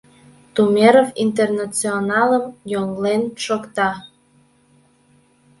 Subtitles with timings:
[0.55, 3.89] Тумеров «Интернационалым» йоҥылен шокта.